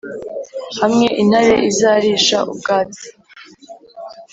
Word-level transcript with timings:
Hamwe 0.81 1.05
intare 1.21 1.53
izarisha 1.69 2.37
ubwatsi 2.51 3.07